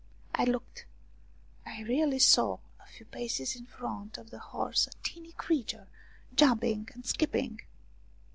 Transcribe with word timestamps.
I 0.33 0.45
looked. 0.45 0.85
I 1.63 1.83
really 1.83 2.17
saw, 2.17 2.57
a 2.79 2.87
few 2.87 3.05
paces 3.05 3.55
in 3.55 3.67
front 3.67 4.17
of 4.17 4.31
the 4.31 4.39
horse, 4.39 4.87
a 4.87 5.07
tiny 5.07 5.33
creature 5.33 5.85
jumping 6.33 6.89
and 6.95 7.05
skipping. 7.05 7.61